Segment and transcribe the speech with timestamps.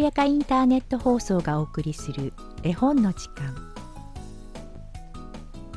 [0.00, 3.54] やかインターネット放送がお送りする絵本の時間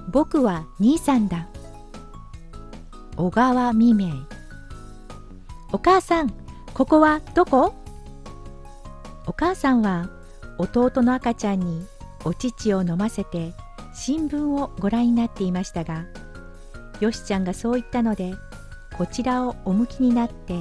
[0.09, 1.47] 僕は兄さんだ
[3.15, 4.11] 小川未明
[5.71, 6.33] お母さん
[6.73, 7.73] ここはどこ
[9.25, 10.09] お母さんは
[10.57, 11.85] 弟の赤ちゃんに
[12.25, 13.53] お乳を飲ませて
[13.93, 16.05] 新聞をご覧になっていましたが
[16.99, 18.33] よしちゃんがそう言ったので
[18.97, 20.55] こちらをお向きになって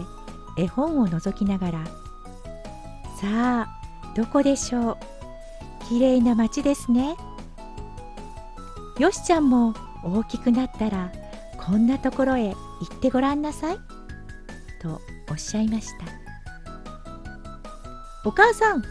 [0.59, 1.85] 絵本を覗きながら
[3.23, 3.69] 「さあ
[4.17, 4.97] どこでしょう？
[5.89, 7.17] きれいな街ですね」
[8.99, 11.13] よしちゃんも大きくなったら
[11.57, 12.57] こんなところへ行
[12.93, 13.79] ってごらんなさい。
[14.81, 15.01] と
[15.31, 16.05] おっしゃいました。
[18.25, 18.83] お母さん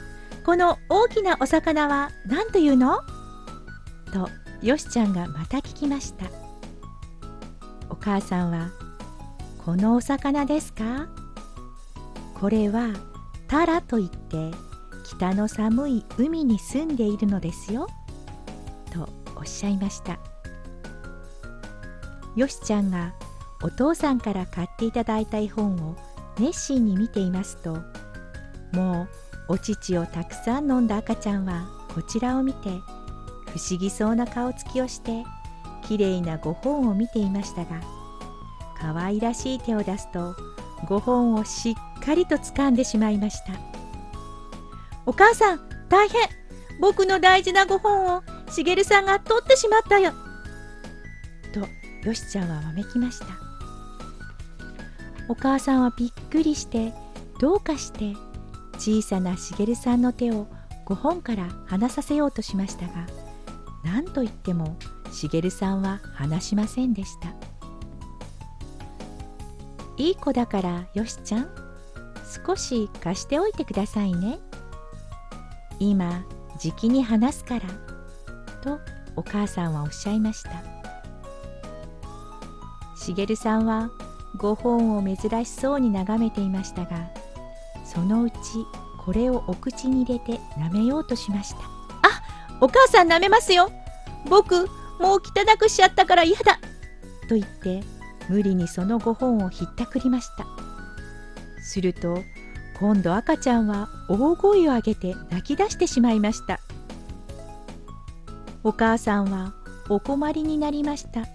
[0.45, 3.01] この大きなお魚は何というの？
[4.13, 4.29] と
[4.65, 6.27] よしちゃんがまた聞きました。
[7.89, 8.69] お母さんは
[9.65, 11.07] 「このお魚ですか?」
[12.39, 12.87] これは
[13.51, 14.49] タラといって
[15.03, 17.85] 北の寒い海に住んでいるのですよ。
[18.93, 20.19] とおっしゃいました。
[22.37, 23.13] よしちゃんが
[23.61, 25.97] お父さんから買っていただいた絵本を
[26.39, 27.79] 熱心に見ていますと
[28.71, 29.03] も
[29.49, 35.25] うお乳をたくさん飲んだ赤ちゃんはこちらを見て不思議そうな顔つきをして
[35.85, 37.81] きれいな5本を見ていましたが
[38.79, 40.35] 可愛らしい手を出すと
[40.85, 43.53] 5本をしっかりと掴んでしまいました。
[45.05, 46.21] お母さん大変。
[46.79, 50.13] 僕の大事な5本をしげるさんが取ってしまったよ。
[51.53, 53.27] とよしちゃんはわめきました。
[55.29, 56.91] お母さんはびっくりして
[57.39, 58.15] どうかして
[58.73, 60.47] 小さなしげるさんの手を
[60.87, 63.05] 5本から離させようとしましたが
[63.83, 64.75] 何と言っても
[65.11, 67.29] しげるさんは離しませんでした。
[69.97, 71.60] いい子だからよしちゃん。
[72.45, 74.39] 少し貸しておいてくださいね。
[75.79, 76.23] 今
[76.59, 77.61] じきに話すから
[78.61, 78.79] と
[79.15, 80.51] お母さんはおっしゃいました。
[82.95, 83.89] しげるさんは
[84.37, 87.09] 5本を珍しそうに眺めていましたが
[87.83, 88.37] そのうち
[89.03, 91.57] これをお口に入れて舐めようとしました。
[91.57, 91.61] あ
[92.61, 93.71] お母さん舐めますよ。
[94.29, 94.67] 僕
[94.99, 96.59] もう汚くしちゃったから嫌だ。
[97.27, 97.81] と言って
[98.29, 100.45] 無理にその5本をひったくりました
[101.61, 102.23] すると
[102.79, 106.59] 今度赤ちゃんは大声を上げて泣き出してしまいました。
[108.63, 109.53] お母さんは
[109.89, 111.25] お困りになりました。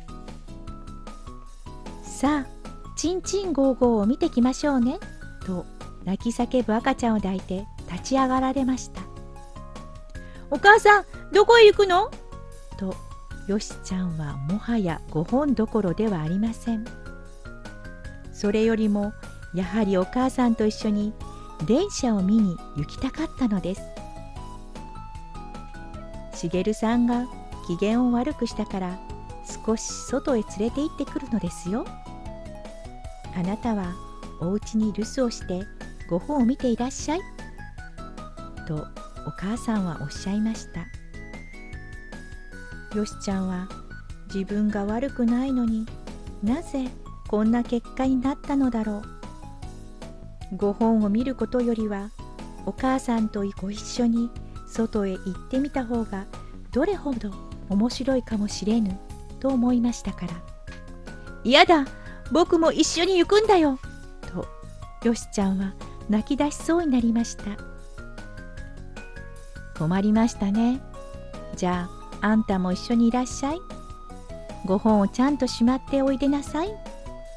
[2.02, 2.46] さあ
[2.96, 4.98] ちんちんゴーゴーを見てきましょうね。
[5.44, 5.66] と
[6.04, 9.02] 泣き叫ぶ赤ちゃんを抱いて立ち上がられました。
[10.50, 12.10] お母さんどこへ行くの？
[12.78, 12.94] と
[13.48, 16.84] よしちゃんはもはや5本どころではありません。
[18.32, 19.12] それよりも
[19.54, 21.12] やはりお母さんと一緒に
[21.66, 23.82] 電車を見に行きたかったのです。
[26.34, 27.26] しげるさんが
[27.66, 28.98] 機嫌を悪くしたから
[29.64, 31.86] 少し外へ連れて行ってくるのですよ。
[33.34, 33.94] あなたは
[34.40, 35.66] お家に留守をして
[36.08, 37.20] ご本を見ていらっしゃい。
[38.66, 38.86] と
[39.26, 40.86] お母さんはおっしゃいました。
[42.96, 43.68] よしちゃんは
[44.32, 45.86] 自分が悪くないのに
[46.42, 46.88] なぜ
[47.28, 49.15] こんな結果になったのだろう。
[50.54, 52.10] ご本を見ることよりは
[52.66, 54.30] お母さんとご一緒に
[54.66, 56.26] 外へ行ってみた方が
[56.72, 57.30] どれほど
[57.68, 58.98] 面白いかもしれぬ
[59.40, 60.32] と思いましたから。
[61.44, 61.84] 嫌だ
[62.32, 63.78] 僕も一緒に行くんだよ。
[64.22, 64.46] と
[65.06, 65.74] よしちゃんは
[66.08, 67.44] 泣き出しそうになりました。
[69.78, 70.80] 困りましたね。
[71.54, 71.88] じゃ
[72.20, 73.58] ああんたも一緒にいらっしゃい。
[74.64, 76.68] ご本をちゃんとしまっておいでなさい。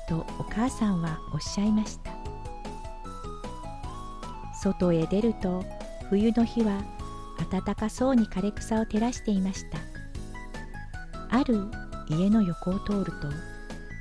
[0.09, 2.08] とお母さんはおっしゃいました
[4.61, 5.63] 外へ出ると
[6.09, 6.81] 冬の日は
[7.51, 9.77] 暖かそうに枯れ草を照らしていました。
[11.29, 11.65] ある
[12.09, 13.27] 家の横を通ると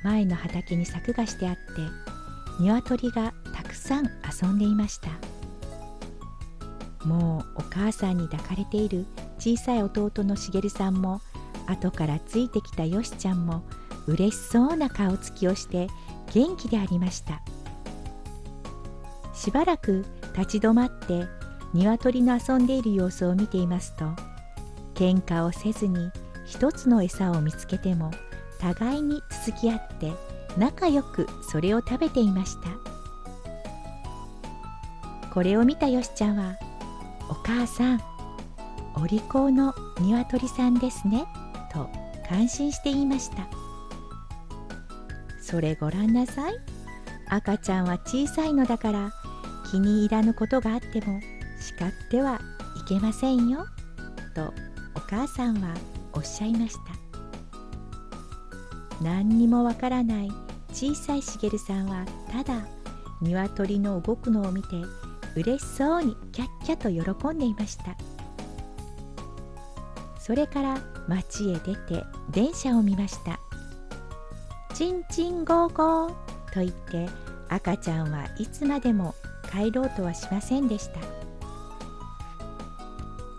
[0.03, 1.61] 前の畑に柵がしてあって
[2.59, 4.09] 鶏がたくさん
[4.41, 5.09] 遊んでいました。
[7.05, 9.05] もうお母さんに抱かれている
[9.37, 11.21] 小さい弟のしげるさんも
[11.67, 13.63] 後からついてきたよしちゃんも
[14.07, 15.87] 嬉しそうな顔つきをして
[16.33, 17.41] 元気でありました。
[19.39, 20.03] しばらく
[20.37, 21.25] 立ち止まって
[21.73, 24.03] 鶏の遊んでいる様子を見ていますと
[24.95, 26.11] 喧嘩をせずに
[26.45, 28.11] 一つの餌を見つけても
[28.59, 30.11] 互いに続き合って
[30.57, 32.69] 仲良くそれを食べていました。
[35.33, 36.57] これを見たよしちゃんは
[37.31, 38.01] 「お母さん
[38.95, 41.25] お利口の鶏さんですね」
[41.71, 41.89] と
[42.27, 43.47] 感心して言いました。
[45.41, 46.53] それごらんなさい。
[47.31, 49.11] 赤ちゃんは小さいのだから
[49.69, 51.19] 気に入らぬことがあっても
[51.59, 52.41] 叱っては
[52.75, 53.65] いけませんよ。
[54.33, 54.53] と
[54.95, 55.75] お母さんは
[56.13, 56.81] おっしゃいました。
[59.01, 60.31] 何にもわからない
[60.71, 62.65] 小さいしげるさんはただ
[63.21, 64.75] 鶏の動くのを見て
[65.35, 67.95] 嬉しそうにキャッキャと喜んでいました。
[70.19, 70.77] それから
[71.07, 73.39] 町へ出て電車を見ました
[74.75, 76.13] チンチンゴーゴー
[76.53, 77.09] と言って
[77.47, 79.15] 赤ちゃんはいつまでも
[79.49, 80.99] 帰ろうとはしませんでした。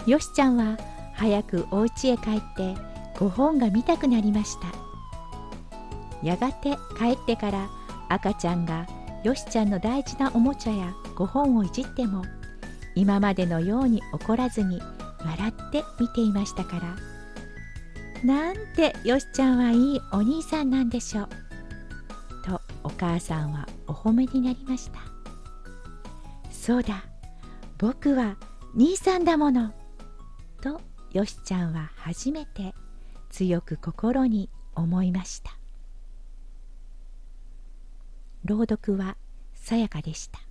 [0.07, 0.77] よしちゃんは
[1.15, 2.75] 早くお家へ帰って
[3.19, 4.67] ご本が見たくなりました。
[6.23, 7.69] やがて帰ってから
[8.09, 8.87] 赤ちゃんが
[9.23, 12.25] よしちゃんの大事なおもちゃやご本をいじっても
[12.95, 14.81] 今までのように怒らずに
[15.25, 16.97] 笑って見ていましたから。
[18.25, 21.29] なんてよしちゃんはいいお兄さんなんでしょう。
[22.45, 25.20] とお母さんはお褒めになりました。
[26.61, 27.05] そうだ。
[27.79, 28.37] 僕は
[28.75, 29.73] 兄さんだもの。
[30.61, 32.75] とよしちゃんは初めて
[33.31, 35.57] 強く心に思いました。
[38.45, 39.17] 朗読は
[39.55, 40.50] さやかでした。